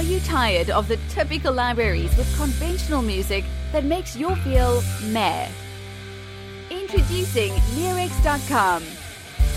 [0.00, 5.46] Are you tired of the typical libraries with conventional music that makes you feel meh?
[6.70, 8.82] Introducing Lyrics.com,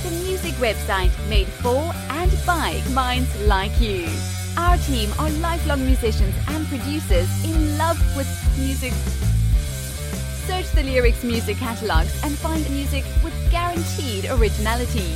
[0.04, 4.10] the music website made for and by minds like you.
[4.58, 8.28] Our team are lifelong musicians and producers in love with
[8.60, 8.92] music.
[10.46, 15.10] Search the Lyrics music catalogs and find music with guaranteed originality.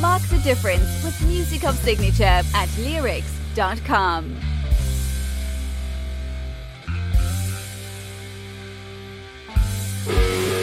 [0.00, 2.68] Mark the difference with music of signature at
[3.56, 4.36] lyrics.com.
[10.06, 10.59] Headed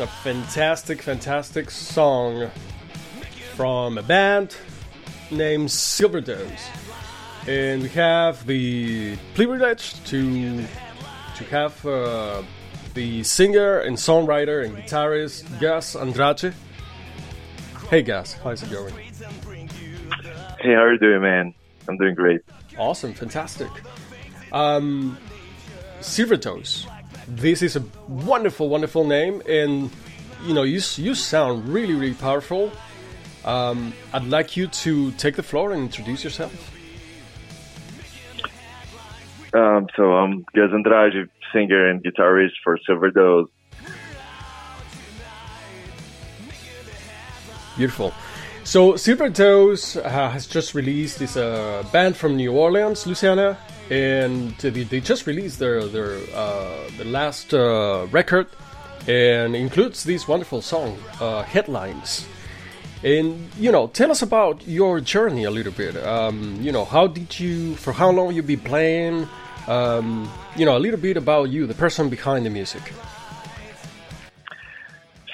[0.00, 2.50] a fantastic, fantastic song
[3.54, 4.56] from a band
[5.30, 6.68] named Silverdose.
[7.46, 10.64] And we have the privilege to
[11.36, 12.42] to have uh,
[12.94, 16.54] the singer and songwriter and guitarist Gus Andrade.
[17.90, 18.94] Hey Gus, how's it going?
[20.60, 21.54] Hey, how are you doing, man?
[21.88, 22.40] I'm doing great.
[22.78, 23.70] Awesome, fantastic.
[24.52, 25.18] Um,
[26.00, 26.86] Silverdose.
[27.30, 29.88] This is a wonderful, wonderful name, and
[30.44, 32.72] you know you you sound really, really powerful.
[33.44, 36.52] Um, I'd like you to take the floor and introduce yourself.
[39.54, 43.48] Um, so I'm Gus Andrade, singer and guitarist for Silver Dose.
[47.76, 48.12] Beautiful.
[48.64, 53.56] So Silver Dose uh, has just released this uh, band from New Orleans, Louisiana,
[53.90, 58.46] and they, they just released their their uh, the last uh, record,
[59.08, 62.26] and includes this wonderful song, uh, Headlines.
[63.02, 65.96] And you know, tell us about your journey a little bit.
[65.96, 69.26] Um, you know, how did you, for how long you been playing?
[69.66, 72.82] Um, you know, a little bit about you, the person behind the music.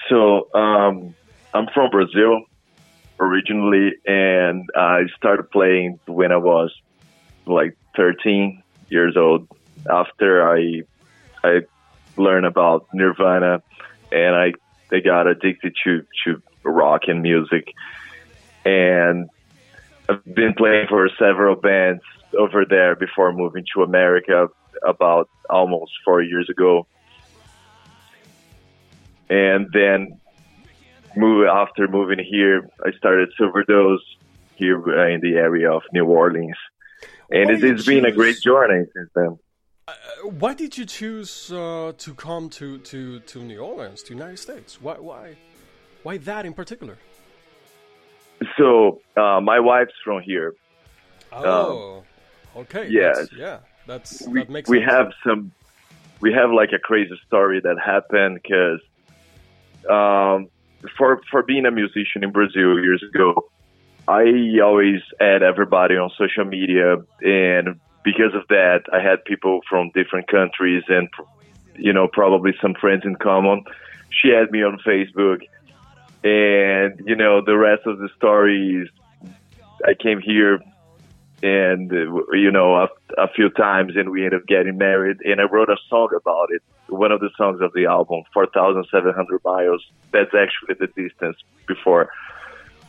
[0.08, 1.14] So um,
[1.52, 2.42] I'm from Brazil
[3.18, 6.72] originally, and I started playing when I was
[7.46, 9.48] like 13 years old.
[9.90, 10.82] After I
[11.44, 11.60] I
[12.16, 13.62] learned about Nirvana,
[14.12, 14.52] and I
[14.92, 17.72] I got addicted to to rock and music,
[18.64, 19.28] and
[20.08, 22.02] I've been playing for several bands
[22.36, 24.48] over there before moving to America
[24.86, 26.86] about almost four years ago.
[29.28, 30.20] And then
[31.16, 33.98] move after moving here, I started Silverdose
[34.54, 34.76] here
[35.08, 36.56] in the area of New Orleans.
[37.30, 39.38] And it, it's been a great journey since then.
[40.24, 44.80] Why did you choose uh, to come to, to, to New Orleans, to United States?
[44.80, 45.36] Why why
[46.02, 46.98] why that in particular?
[48.58, 50.54] So uh, my wife's from here.
[51.32, 52.04] Oh,
[52.56, 52.88] okay.
[52.88, 53.16] yes.
[53.16, 53.58] that's- yeah.
[53.86, 54.90] That's we, that makes we sense.
[54.90, 55.52] have some
[56.20, 58.80] we have like a crazy story that happened because
[59.88, 60.48] um,
[60.98, 63.48] for for being a musician in Brazil years ago,
[64.08, 69.90] I always add everybody on social media, and because of that, I had people from
[69.94, 71.08] different countries and
[71.74, 73.64] you know probably some friends in common.
[74.10, 75.40] She had me on Facebook,
[76.22, 79.32] and you know the rest of the story is
[79.84, 80.60] I came here
[81.42, 82.88] and you know a,
[83.18, 85.18] a few times, and we ended up getting married.
[85.24, 86.62] And I wrote a song about it.
[86.88, 89.84] One of the songs of the album, four thousand seven hundred miles.
[90.12, 91.36] That's actually the distance
[91.66, 92.10] before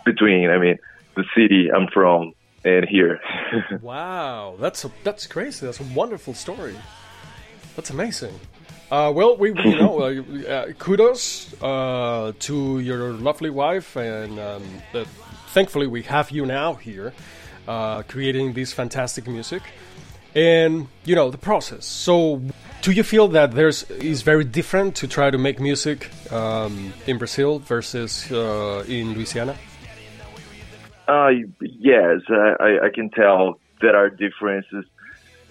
[0.06, 0.50] between.
[0.52, 0.78] I mean,
[1.18, 2.34] the city I'm from
[2.64, 3.20] and here.
[3.82, 5.66] wow, that's a, that's crazy.
[5.66, 6.76] That's a wonderful story.
[7.76, 8.40] That's amazing.
[8.90, 14.64] Uh, well, we, you know uh, uh, kudos uh, to your lovely wife, and um,
[15.50, 17.14] thankfully we have you now here,
[17.68, 19.62] uh, creating this fantastic music,
[20.36, 21.86] and you know the process.
[21.86, 22.42] So,
[22.82, 27.18] do you feel that there's is very different to try to make music um, in
[27.18, 29.58] Brazil versus uh, in Louisiana?
[31.08, 31.30] Uh,
[31.62, 34.86] yes, I, I can tell there are differences.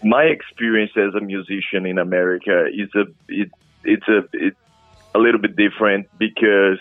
[0.02, 3.50] My experience as a musician in America is a it,
[3.84, 4.56] it's a it's
[5.14, 6.78] a little bit different because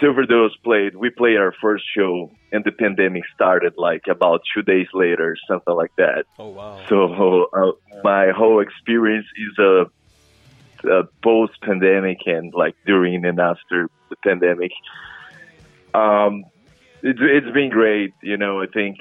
[0.00, 0.96] Silver Dose played.
[0.96, 5.74] We played our first show, and the pandemic started like about two days later, something
[5.74, 6.24] like that.
[6.38, 6.80] Oh wow!
[6.88, 7.72] So uh,
[8.02, 9.86] my whole experience is a,
[10.90, 14.72] a post-pandemic and like during and after the pandemic.
[15.94, 16.44] Um,
[17.04, 18.14] it's it's been great.
[18.22, 18.98] You know, I think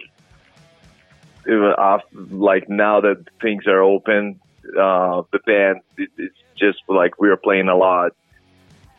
[1.47, 4.39] after, like now that things are open,
[4.79, 8.11] uh, the band it, it's just like we are playing a lot,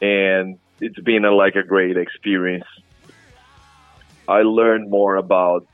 [0.01, 2.67] and it's been a, like a great experience.
[4.27, 5.67] I learned more about,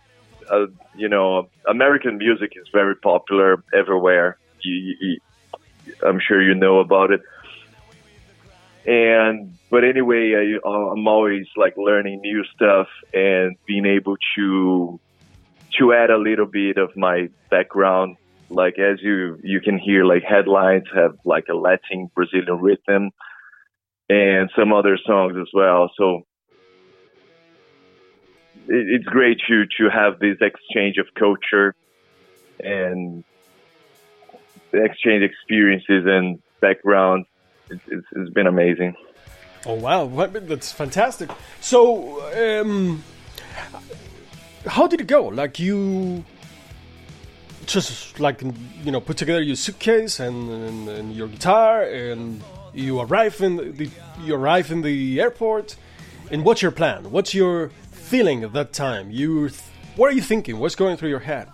[0.50, 0.67] uh,
[0.97, 4.38] you know, American music is very popular everywhere.
[4.62, 5.21] You, you,
[6.05, 7.23] I'm sure you know about it.
[8.87, 15.00] And but anyway, I, I'm always like learning new stuff and being able to
[15.79, 18.17] to add a little bit of my background.
[18.49, 23.11] Like as you you can hear, like headlines have like a Latin Brazilian rhythm
[24.09, 25.91] and some other songs as well.
[25.97, 26.23] So
[28.67, 31.75] it, it's great to to have this exchange of culture
[32.59, 33.25] and
[34.73, 37.26] exchange experiences and backgrounds
[37.70, 38.94] it's, it's, it's been amazing.
[39.67, 41.31] Oh wow, that's fantastic!
[41.61, 43.05] So, um,
[44.67, 45.28] how did it go?
[45.28, 46.25] Like you
[47.67, 53.00] just like you know put together your suitcase and, and, and your guitar, and you
[53.00, 53.90] arrive in the
[54.23, 55.76] you arrive in the airport.
[56.31, 57.11] And what's your plan?
[57.11, 59.11] What's your feeling at that time?
[59.11, 59.50] You,
[59.96, 60.58] what are you thinking?
[60.58, 61.49] What's going through your head?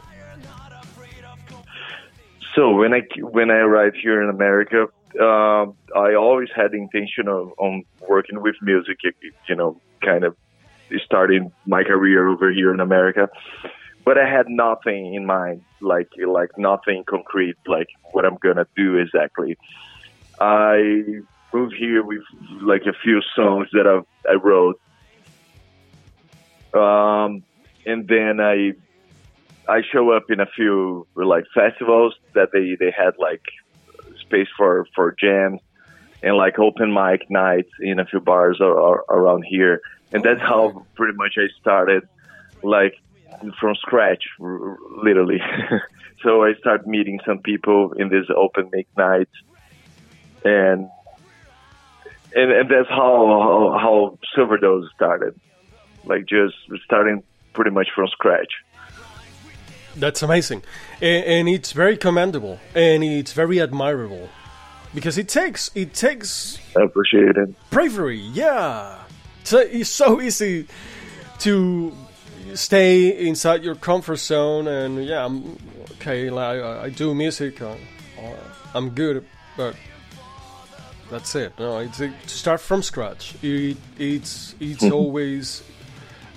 [2.54, 4.86] So when I when I arrived here in America,
[5.20, 5.66] uh,
[5.96, 8.98] I always had the intention of on working with music.
[9.48, 10.36] You know, kind of
[11.04, 13.28] starting my career over here in America,
[14.04, 18.96] but I had nothing in mind, like like nothing concrete, like what I'm gonna do
[18.96, 19.58] exactly.
[20.40, 21.04] I
[21.52, 22.22] moved here with
[22.62, 24.80] like a few songs that I I wrote,
[26.74, 27.42] um,
[27.84, 28.74] and then I
[29.68, 33.42] I show up in a few like festivals that they they had like
[34.26, 35.60] space for for jams
[36.22, 39.80] and like open mic nights in a few bars or, or around here,
[40.12, 42.08] and that's how pretty much I started,
[42.62, 42.94] like
[43.60, 45.40] from scratch, r- literally.
[46.22, 49.34] so I started meeting some people in these open mic nights,
[50.44, 50.88] and
[52.34, 55.38] and, and that's how, how how Silver Dose started,
[56.04, 57.22] like just starting
[57.52, 58.52] pretty much from scratch.
[59.96, 60.62] That's amazing,
[61.00, 64.28] and, and, it's very commendable, and it's very admirable,
[64.94, 66.58] because it takes it takes.
[66.76, 67.70] I appreciate it.
[67.70, 68.98] Bravery, yeah.
[69.44, 70.66] So it's so easy
[71.38, 71.96] to
[72.54, 75.56] stay inside your comfort zone, and yeah, I'm
[75.92, 76.28] okay.
[76.28, 77.76] Like I, I do music, uh,
[78.74, 79.24] I'm good,
[79.56, 79.76] but
[81.10, 81.52] that's it.
[81.58, 83.34] No, it's to start from scratch.
[83.42, 85.62] It, it's it's always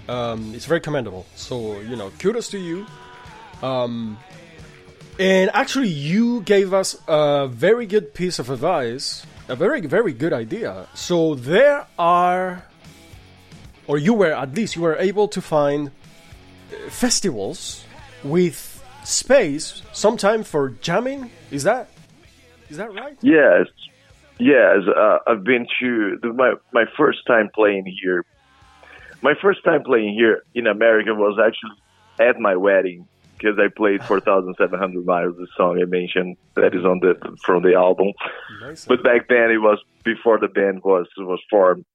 [0.08, 1.26] um, it's very commendable.
[1.36, 2.86] So you know, kudos to you
[3.62, 4.18] um,
[5.20, 10.32] and actually, you gave us a very good piece of advice, a very, very good
[10.32, 10.88] idea.
[10.94, 12.64] So there are,
[13.86, 17.84] or you were at least, you were able to find uh, festivals
[18.24, 21.32] with space, sometime for jamming.
[21.52, 21.90] Is that,
[22.70, 23.18] is that right?
[23.22, 23.68] Yes,
[24.40, 24.78] yes.
[24.88, 28.24] Uh, I've been to the, my my first time playing here.
[29.22, 31.76] My first time playing here in America was actually
[32.26, 33.06] at my wedding
[33.40, 37.76] because I played 4,700 miles, the song I mentioned that is on the from the
[37.76, 38.14] album.
[38.62, 38.86] Nice.
[38.86, 41.86] But back then it was before the band was was formed.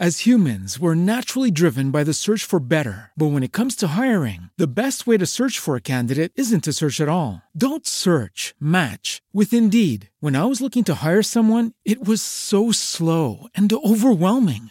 [0.00, 3.12] As humans, we're naturally driven by the search for better.
[3.14, 6.64] But when it comes to hiring, the best way to search for a candidate isn't
[6.64, 7.42] to search at all.
[7.56, 10.10] Don't search, match with Indeed.
[10.18, 14.70] When I was looking to hire someone, it was so slow and overwhelming.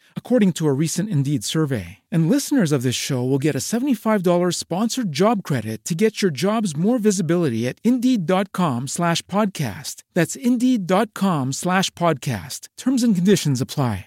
[0.15, 1.99] according to a recent Indeed survey.
[2.09, 6.31] And listeners of this show will get a $75 sponsored job credit to get your
[6.31, 10.03] jobs more visibility at Indeed.com slash podcast.
[10.13, 12.69] That's Indeed.com slash podcast.
[12.77, 14.05] Terms and conditions apply.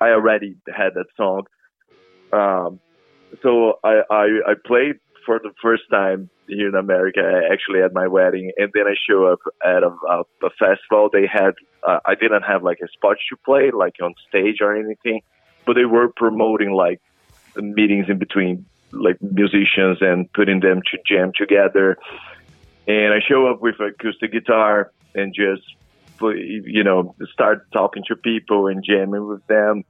[0.00, 1.42] I already had that song.
[2.32, 2.80] Um,
[3.42, 8.06] so I, I, I played for the first time here in America, actually at my
[8.06, 11.08] wedding, and then I show up at a, a, a festival.
[11.12, 11.54] They had
[11.86, 15.22] uh, I didn't have like a spot to play like on stage or anything,
[15.66, 17.00] but they were promoting like
[17.56, 21.96] meetings in between like musicians and putting them to jam together.
[22.88, 25.62] And I show up with acoustic guitar and just
[26.22, 29.84] you know, start talking to people and jamming with them,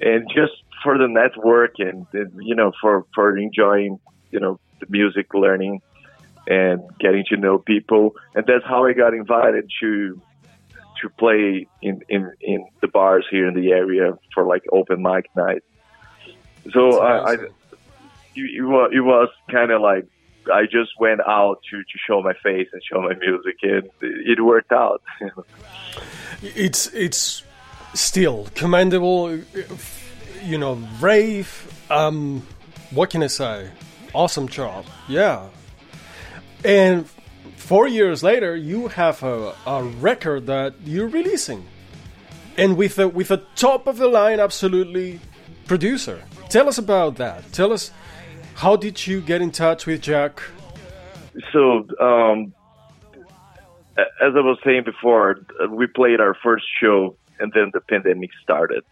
[0.00, 2.06] and just for the network and,
[2.40, 3.98] you know for for enjoying
[4.30, 5.80] you know the music, learning,
[6.46, 10.20] and getting to know people, and that's how I got invited to
[11.00, 15.26] to play in in in the bars here in the area for like open mic
[15.36, 15.62] night.
[16.72, 17.50] So I, I it,
[18.34, 20.06] it was it was kind of like
[20.52, 24.42] I just went out to, to show my face and show my music, and it
[24.42, 25.02] worked out.
[26.42, 27.42] it's it's
[27.94, 29.38] still commendable,
[30.42, 31.84] you know, Rave.
[31.90, 32.46] Um,
[32.90, 33.70] what can I say?
[34.12, 35.48] Awesome job, yeah.
[36.64, 37.08] And
[37.56, 41.66] four years later, you have a, a record that you're releasing,
[42.56, 45.20] and with a with a top of the line, absolutely
[45.66, 46.22] producer.
[46.48, 47.52] Tell us about that.
[47.52, 47.92] Tell us
[48.54, 50.42] how did you get in touch with Jack?
[51.52, 52.52] So, um,
[53.96, 55.40] as I was saying before,
[55.70, 58.84] we played our first show and then the pandemic started.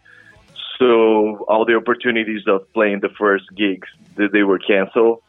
[0.79, 5.21] So all the opportunities of playing the first gigs, they were canceled.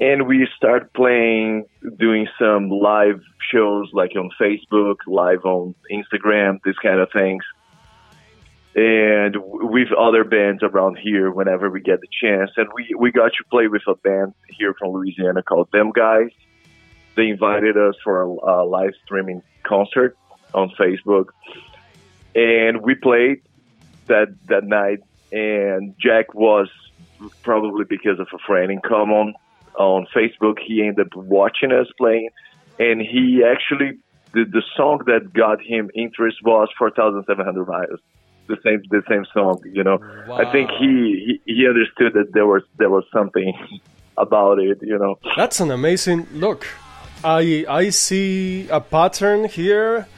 [0.00, 1.66] And we started playing,
[1.98, 7.42] doing some live shows like on Facebook, live on Instagram, these kind of things
[8.78, 12.50] and with other bands around here whenever we get the chance.
[12.56, 16.30] And we, we got to play with a band here from Louisiana called Them Guys.
[17.16, 20.16] They invited us for a, a live streaming concert
[20.54, 21.30] on Facebook,
[22.36, 23.42] and we played
[24.08, 25.00] that that night.
[25.30, 26.68] And Jack was
[27.42, 29.34] probably because of a friend in common
[29.78, 30.58] on Facebook.
[30.58, 32.30] He ended up watching us playing,
[32.78, 33.98] and he actually
[34.32, 38.00] the, the song that got him interest was 4,700 miles
[38.48, 39.62] the same the same song.
[39.64, 40.38] You know, wow.
[40.38, 43.52] I think he, he he understood that there was there was something
[44.16, 44.78] about it.
[44.82, 46.66] You know, that's an amazing look.
[47.22, 50.08] I I see a pattern here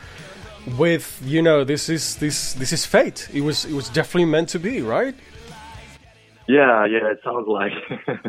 [0.78, 3.28] with you know this is this this is fate.
[3.32, 5.14] It was it was definitely meant to be, right?
[6.48, 7.72] Yeah, yeah, it sounds like.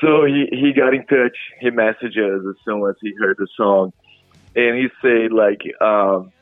[0.00, 1.36] so he he got in touch.
[1.60, 3.92] He messaged us as soon as he heard the song,
[4.54, 5.62] and he said like.
[5.80, 6.32] um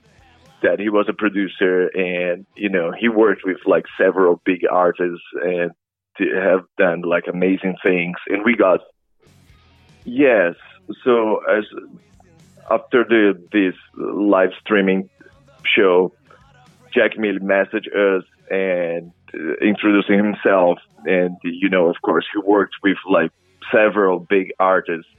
[0.63, 5.23] that he was a producer and you know he worked with like several big artists
[5.43, 5.71] and
[6.19, 8.81] have done like amazing things and we got
[10.05, 10.55] yes
[11.05, 11.65] so as
[12.71, 15.09] after the this live streaming
[15.65, 16.13] show
[16.93, 20.79] jack Mill messaged us and uh, introducing himself.
[21.05, 23.31] And you know of course he worked with like
[23.71, 25.11] several big artists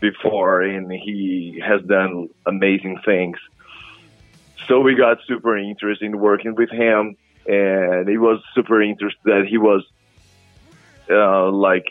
[0.00, 3.38] before and he has done amazing things.
[4.68, 9.46] So we got super interested in working with him, and he was super interested that
[9.48, 9.84] he was
[11.10, 11.86] uh, like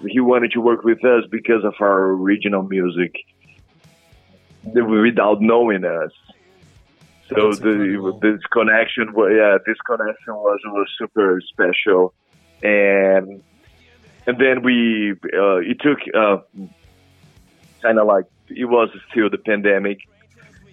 [0.00, 3.14] he wanted to work with us because of our original music
[4.74, 6.12] without knowing us.
[7.28, 12.14] So the, this connection, yeah, this connection was was super special,
[12.62, 13.42] and
[14.26, 16.38] and then we uh, it took uh,
[17.82, 19.98] kind of like it was still the pandemic,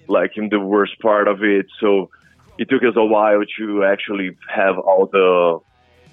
[0.07, 1.65] like in the worst part of it.
[1.79, 2.12] So
[2.59, 5.59] it took us a while to actually have all the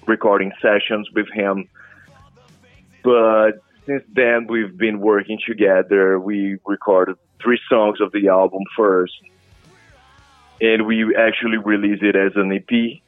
[0.07, 1.69] recording sessions with him.
[3.03, 6.19] But since then, we've been working together.
[6.19, 9.13] We recorded three songs of the album first,
[10.59, 13.01] and we actually released it as an EP.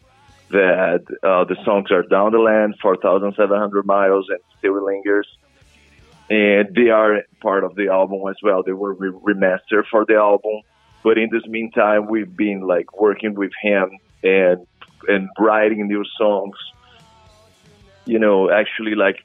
[0.49, 5.27] That uh, the songs are Down the Land, 4,700 Miles, and Still Lingers.
[6.29, 8.61] And they are part of the album as well.
[8.61, 10.61] They were re- remastered for the album
[11.03, 14.65] but in this meantime, we've been like working with him and
[15.07, 16.55] and writing new songs.
[18.05, 19.23] You know, actually like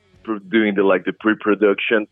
[0.49, 2.09] doing the like the pre-production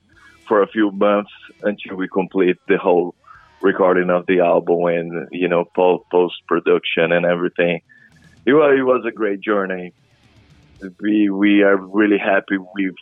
[0.47, 1.33] for a few months
[1.63, 3.15] until we complete the whole
[3.61, 7.81] recording of the album and you know post production and everything.
[8.45, 9.93] It was it was a great journey.
[11.01, 12.95] We we are really happy with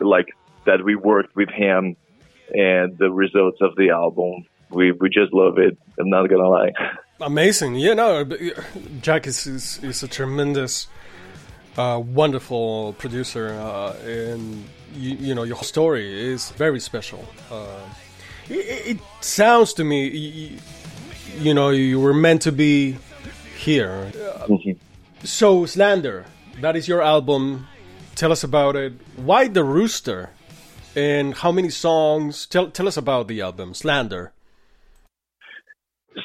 [0.00, 0.28] like
[0.66, 1.96] that we worked with him
[2.54, 4.44] and the results of the album.
[4.70, 5.76] We we just love it.
[5.98, 6.72] I'm not gonna lie.
[7.20, 7.94] Amazing, yeah.
[7.94, 8.24] No,
[9.00, 10.88] Jack is is, is a tremendous,
[11.76, 14.64] uh, wonderful producer, uh, and
[14.94, 17.24] you, you, know your story is very special.
[17.50, 17.80] Uh,
[18.48, 20.58] it, it, sounds to me, you,
[21.38, 22.98] you, know, you were meant to be
[23.58, 24.10] here.
[24.14, 24.72] Mm-hmm.
[25.24, 26.26] So, Slander,
[26.60, 27.66] that is your album.
[28.16, 28.92] Tell us about it.
[29.16, 30.30] Why the Rooster?
[30.94, 32.44] And how many songs?
[32.44, 34.32] Tell tell us about the album, Slander.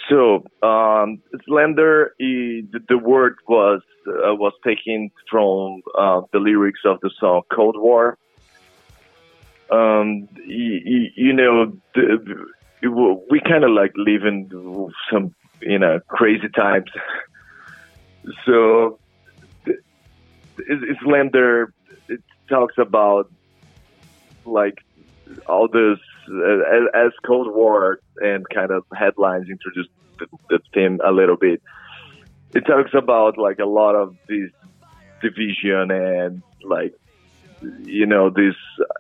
[0.10, 7.00] So, um, Slander, the, the word was uh, was taken from uh, the lyrics of
[7.02, 8.18] the song Cold War.
[9.70, 12.46] Um, you, you know, the,
[13.30, 14.50] we kind of like live in
[15.12, 16.90] some, you know, crazy times.
[18.46, 19.00] so,
[21.04, 21.74] Slander,
[22.08, 23.30] it talks about
[24.46, 24.78] like
[25.48, 26.00] all this
[26.30, 31.62] uh, as Cold War and kind of headlines introduced the, the theme a little bit.
[32.54, 34.52] It talks about like a lot of this
[35.22, 36.94] division and like
[37.84, 38.56] you know this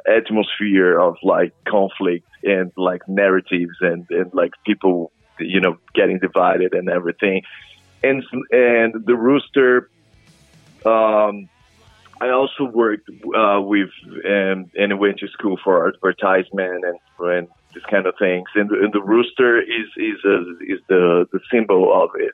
[0.07, 6.73] atmosphere of like conflict and like narratives and and like people you know getting divided
[6.73, 7.43] and everything
[8.03, 9.89] and and the rooster
[10.85, 11.47] um
[12.19, 13.89] I also worked uh, with
[14.25, 18.47] um, and went to school for advertisement and, and this kind of things.
[18.55, 22.33] And, and the rooster is is a, is the the symbol of it.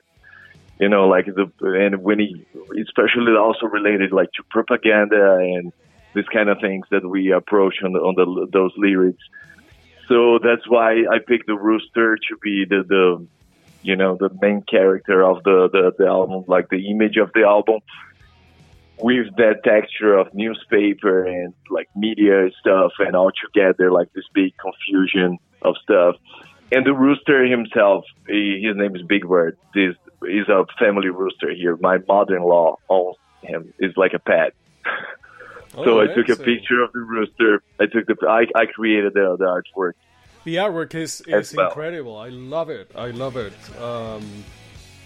[0.78, 2.44] You know, like the and when he
[2.82, 5.72] especially also related like to propaganda and
[6.14, 9.22] this kind of things that we approach on the on the those lyrics.
[10.08, 13.26] So that's why I picked the rooster to be the the
[13.82, 17.42] you know the main character of the the, the album, like the image of the
[17.42, 17.80] album
[19.00, 24.54] with that texture of newspaper and like media stuff and all together like this big
[24.56, 26.16] confusion of stuff.
[26.72, 29.56] And the rooster himself, he, his name is Big Bird.
[29.74, 31.76] This is a family rooster here.
[31.76, 33.72] My mother-in-law owns him.
[33.78, 34.54] It's like a pet.
[35.76, 37.62] Oh, so I took a picture of the rooster.
[37.80, 39.92] I took the I, I created the, the artwork.
[40.44, 41.68] The artwork is is well.
[41.68, 42.16] incredible.
[42.16, 42.90] I love it.
[42.94, 43.54] I love it.
[43.80, 44.44] Um,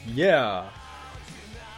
[0.06, 0.68] yeah,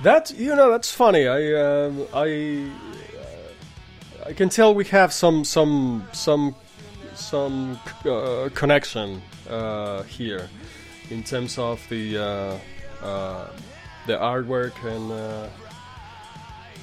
[0.02, 1.28] that you know that's funny.
[1.28, 2.70] I um, I
[3.18, 6.54] uh, I can tell we have some some some
[7.14, 10.48] some uh, connection uh, here
[11.10, 12.16] in terms of the
[13.02, 13.48] uh,
[14.06, 15.48] the artwork and uh,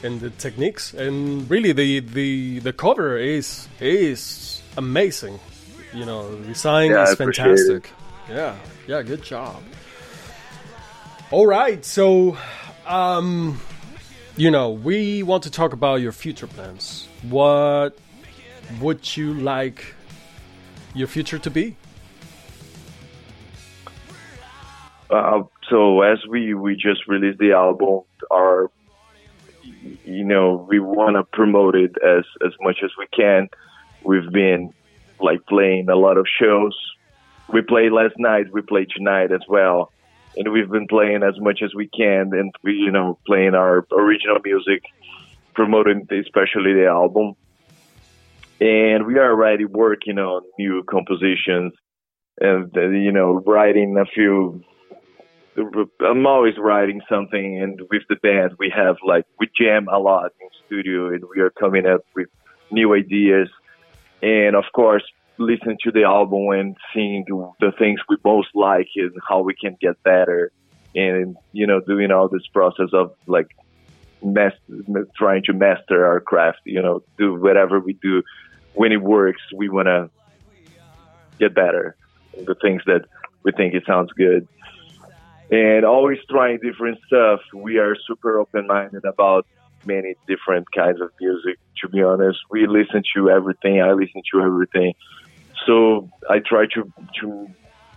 [0.03, 5.39] and the techniques and really the the the cover is is amazing.
[5.93, 7.91] You know, the design yeah, is fantastic.
[8.29, 8.55] Yeah,
[8.87, 9.63] yeah, good job.
[11.31, 12.37] All right, so
[12.85, 13.59] um,
[14.35, 17.07] you know, we want to talk about your future plans.
[17.23, 17.97] What
[18.79, 19.95] would you like
[20.93, 21.75] your future to be?
[25.09, 28.01] Uh, so as we we just released the album,
[28.31, 28.71] our
[30.05, 33.49] you know we want to promote it as as much as we can.
[34.03, 34.73] We've been
[35.19, 36.77] like playing a lot of shows.
[37.51, 38.51] We played last night.
[38.51, 39.91] We played tonight as well
[40.37, 43.85] and we've been playing as much as we can, and we, you know, playing our
[43.91, 44.83] original music,
[45.55, 47.33] promoting especially the album.
[48.61, 51.73] And we are already working on new compositions,
[52.39, 54.63] and you know, writing a few.
[55.57, 60.31] I'm always writing something, and with the band, we have like we jam a lot
[60.39, 62.27] in studio, and we are coming up with
[62.69, 63.49] new ideas.
[64.21, 65.03] And of course,
[65.37, 67.25] listening to the album and seeing
[67.59, 70.51] the things we both like and how we can get better.
[70.95, 73.55] And you know doing all this process of like
[74.23, 74.57] master,
[75.15, 78.21] trying to master our craft you know do whatever we do.
[78.73, 80.09] When it works we want to
[81.39, 81.95] get better.
[82.33, 83.05] The things that
[83.43, 84.47] we think it sounds good
[85.51, 87.41] and always trying different stuff.
[87.53, 89.47] We are super open-minded about
[89.85, 92.39] many different kinds of music to be honest.
[92.49, 93.81] We listen to everything.
[93.81, 94.93] I listen to everything.
[95.65, 97.47] So I try to to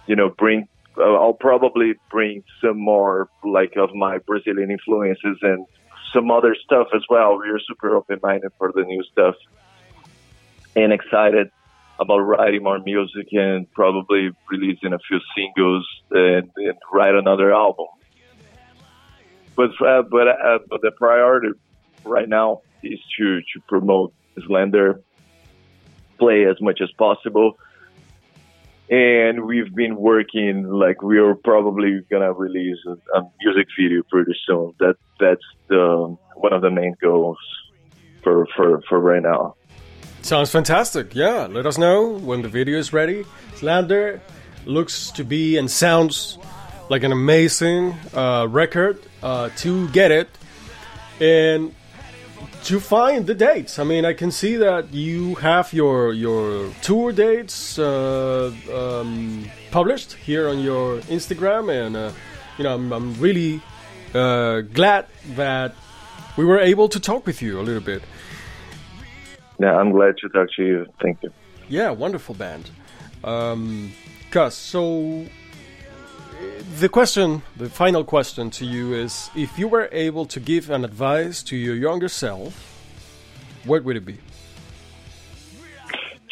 [0.06, 5.66] you know bring uh, I'll probably bring some more like of my Brazilian influences and
[6.12, 7.38] some other stuff as well.
[7.38, 9.36] We are super open minded for the new stuff
[10.76, 11.50] and excited
[12.00, 17.86] about writing more music and probably releasing a few singles and, and write another album.
[19.54, 21.50] but uh, but uh, but the priority
[22.04, 24.14] right now is to to promote
[24.46, 25.00] Slander,
[26.18, 27.58] play as much as possible,
[28.88, 34.32] and we've been working like we are probably gonna release a, a music video pretty
[34.46, 34.72] soon.
[34.78, 37.38] That that's the one of the main goals
[38.22, 39.56] for for for right now.
[40.22, 41.14] Sounds fantastic.
[41.14, 43.24] Yeah, let us know when the video is ready.
[43.56, 44.20] Slander
[44.66, 46.38] looks to be and sounds
[46.88, 49.02] like an amazing uh, record.
[49.22, 50.30] Uh, to get it
[51.20, 51.74] and
[52.64, 53.78] to find the dates.
[53.78, 60.14] I mean, I can see that you have your your tour dates uh, um, published
[60.14, 62.12] here on your Instagram, and uh,
[62.56, 63.60] you know, I'm, I'm really
[64.14, 65.04] uh, glad
[65.36, 65.74] that
[66.38, 68.02] we were able to talk with you a little bit.
[69.60, 70.86] Yeah, I'm glad to talk to you.
[71.02, 71.30] Thank you.
[71.68, 72.70] Yeah, wonderful band.
[73.22, 73.92] Um,
[74.30, 75.26] Gus, so
[76.78, 80.82] the question, the final question to you is if you were able to give an
[80.82, 82.54] advice to your younger self,
[83.66, 84.16] what would it be?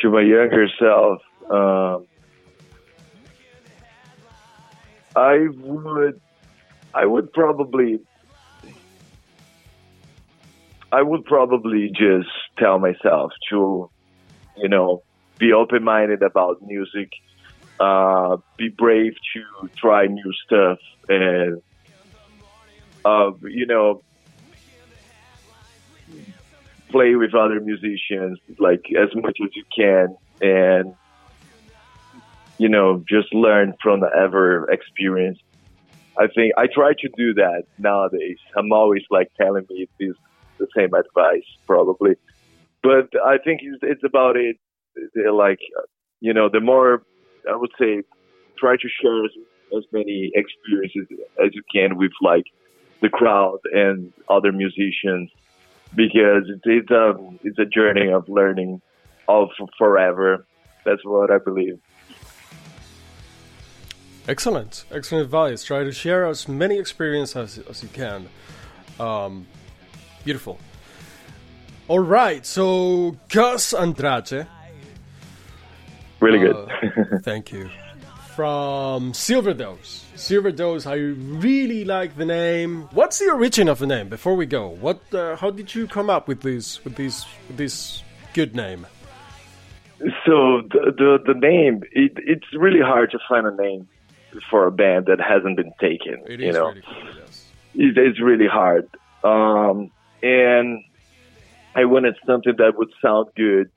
[0.01, 2.07] To my younger self, um,
[5.14, 6.19] I would,
[6.95, 8.01] I would probably,
[10.90, 13.90] I would probably just tell myself to,
[14.57, 15.03] you know,
[15.38, 17.11] be open minded about music
[17.81, 21.62] uh, be brave to try new stuff and
[23.05, 24.03] uh, you know
[26.90, 30.94] play with other musicians like as much as you can and
[32.59, 35.38] you know just learn from the ever experience.
[36.18, 38.38] I think i try to do that nowadays.
[38.57, 40.16] I'm always like telling me this
[40.59, 42.14] the same advice probably
[42.83, 44.57] but i think it's, it's about it
[45.33, 45.59] like
[46.21, 47.03] you know the more
[47.49, 48.03] I would say
[48.59, 49.31] try to share as,
[49.77, 51.07] as many experiences
[51.42, 52.44] as you can with like
[53.01, 55.31] the crowd and other musicians
[55.94, 58.83] because it's, it's a it's a journey of learning
[59.29, 60.47] of forever.
[60.85, 61.79] That's what I believe.
[64.27, 65.64] Excellent, excellent advice.
[65.64, 68.29] Try to share as many experiences as, as you can.
[69.01, 69.47] Um,
[70.29, 70.59] beautiful.
[71.88, 74.47] All right, so Gus Andrade
[76.21, 76.55] Really good.
[76.55, 77.71] Uh, thank you.
[78.37, 80.05] From Silver Dose.
[80.17, 82.88] Silver Dose, I really like the name.
[82.93, 84.11] What's the origin of the name?
[84.11, 85.01] Before we go, what?
[85.14, 86.85] Uh, how did you come up with this?
[86.85, 87.25] With this?
[87.47, 88.03] With this
[88.35, 88.87] good name?
[90.27, 93.88] So the the, the name it, it's really hard to find a name
[94.51, 96.23] for a band that hasn't been taken.
[96.27, 97.45] It you know, really cool, yes.
[97.75, 98.88] it, it's really hard.
[99.25, 99.91] Um,
[100.22, 100.83] and
[101.74, 103.70] I wanted something that would sound good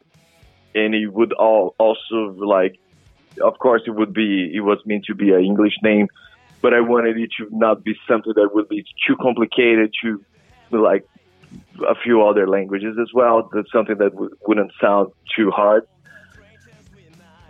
[0.73, 2.79] and it would all also like,
[3.41, 6.07] of course, it would be it was meant to be an English name,
[6.61, 10.23] but I wanted it to not be something that would be too complicated to
[10.71, 11.05] like
[11.87, 13.49] a few other languages as well.
[13.53, 15.85] That's something that w- wouldn't sound too hard.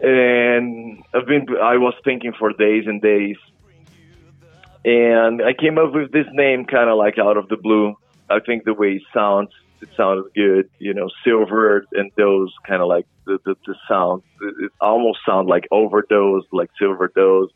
[0.01, 3.37] And I've been I was thinking for days and days,
[4.83, 7.95] and I came up with this name kind of like out of the blue.
[8.31, 9.49] I think the way it sounds
[9.81, 10.69] it sounded good.
[10.79, 14.23] You know, silver and those kind of like the, the, the sound.
[14.41, 17.51] It, almost sound like overdose, like silver dose.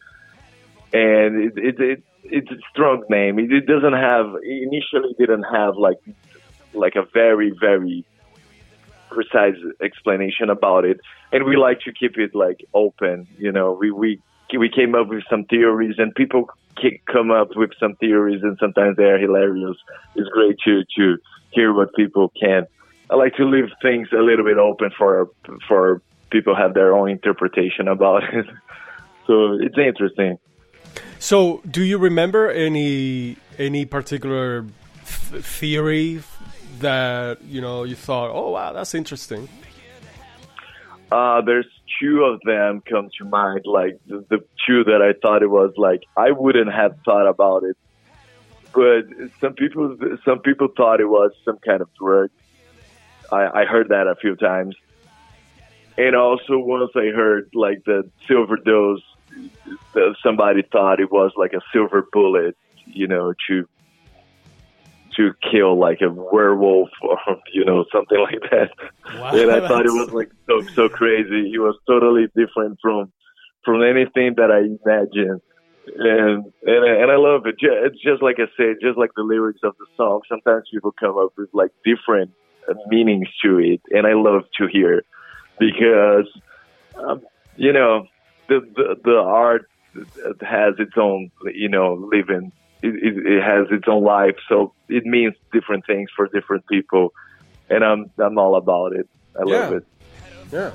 [0.93, 3.39] And it, it, it it's a strong name.
[3.39, 5.99] It, it doesn't have initially didn't have like
[6.73, 8.05] like a very very
[9.09, 10.99] precise explanation about it.
[11.31, 13.27] And we like to keep it like open.
[13.37, 14.21] You know, we we
[14.57, 16.49] we came up with some theories and people
[17.11, 19.77] come up with some theories and sometimes they're hilarious.
[20.15, 21.17] It's great to to
[21.51, 22.67] hear what people can.
[23.09, 25.29] I like to leave things a little bit open for
[25.67, 28.45] for people have their own interpretation about it.
[29.27, 30.37] so it's interesting.
[31.19, 34.65] So, do you remember any any particular
[35.03, 36.21] theory
[36.79, 39.47] that you know you thought, oh wow, that's interesting?
[41.15, 41.67] Uh, there's
[41.99, 45.73] two of them come to mind, like the, the two that I thought it was
[45.77, 47.77] like I wouldn't have thought about it
[48.75, 49.05] but
[49.39, 52.29] some people some people thought it was some kind of drug.
[53.31, 54.75] I, I heard that a few times,
[55.97, 59.01] and also once I heard like the silver dose,
[60.21, 63.67] somebody thought it was like a silver bullet, you know, to
[65.17, 67.17] to kill like a werewolf or
[67.53, 68.69] you know something like that.
[69.19, 71.51] Wow, and I thought it was like so so crazy.
[71.53, 73.11] It was totally different from
[73.63, 75.41] from anything that I imagined
[75.87, 77.55] and and and I love it.
[77.59, 80.21] It's just like I said, just like the lyrics of the song.
[80.27, 82.31] Sometimes people come up with like different
[82.69, 85.03] uh, meanings to it, and I love to hear
[85.59, 86.27] because
[86.95, 87.21] um,
[87.55, 88.07] you know
[88.47, 89.69] the, the the art
[90.41, 92.51] has its own you know living
[92.85, 97.03] it, it, it has its own life, so it means different things for different people,
[97.69, 99.07] and I'm I'm all about it.
[99.35, 99.55] I Yeah.
[99.55, 99.85] love it.
[100.51, 100.71] Yeah,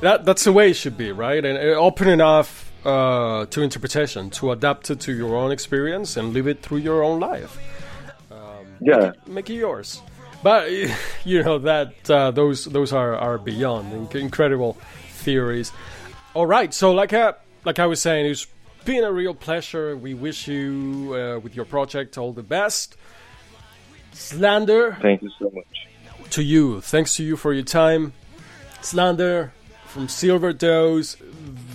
[0.00, 1.42] that that's the way it should be, right?
[1.44, 6.32] And uh, open enough uh, to interpretation, to adapt it to your own experience and
[6.34, 7.58] live it through your own life.
[8.80, 10.02] Yeah, Make it yours.
[10.42, 10.70] But
[11.24, 14.76] you know that uh, those those are are beyond inc- incredible
[15.24, 15.72] theories.
[16.34, 17.32] All right, so like I,
[17.64, 18.46] like I was saying, it's
[18.86, 19.96] been a real pleasure.
[19.96, 22.96] We wish you uh, with your project all the best.
[24.12, 26.30] Slander thank you so much.
[26.30, 26.80] to you.
[26.80, 28.12] Thanks to you for your time.
[28.80, 29.52] Slander
[29.86, 31.16] from Silver Dose,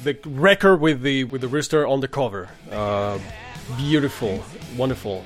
[0.03, 2.49] the record with the with the rooster on the cover.
[2.71, 3.19] Uh,
[3.77, 4.43] beautiful,
[4.77, 5.23] wonderful.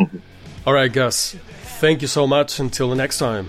[0.66, 1.36] All right, Gus.
[1.80, 2.58] Thank you so much.
[2.58, 3.48] Until the next time.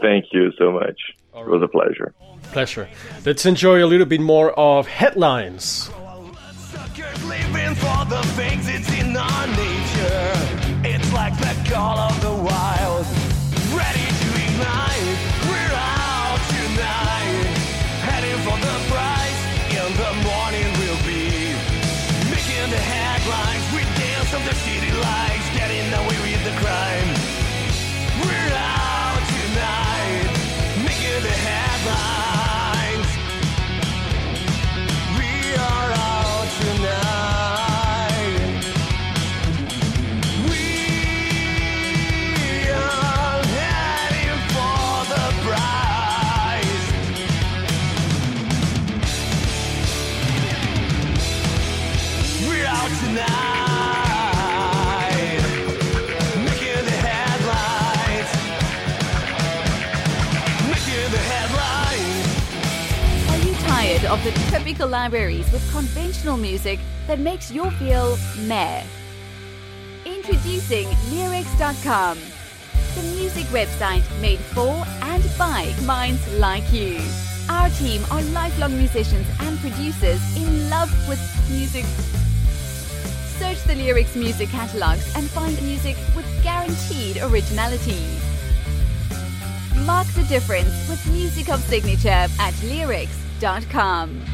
[0.00, 1.00] Thank you so much.
[1.34, 2.14] It was a pleasure.
[2.52, 2.88] Pleasure.
[3.24, 5.90] Let's enjoy a little bit more of headlines.
[7.76, 10.32] For the things it's in our nature.
[10.84, 12.23] It's like the call of
[64.24, 68.82] the typical libraries with conventional music that makes you feel meh?
[70.06, 72.16] Introducing Lyrics.com,
[72.94, 76.98] the music website made for and by minds like you.
[77.50, 81.84] Our team are lifelong musicians and producers in love with music.
[83.38, 88.00] Search the Lyrics music catalogs and find music with guaranteed originality.
[89.84, 92.54] Mark the difference with music of signature at
[93.44, 94.33] lyrics.com.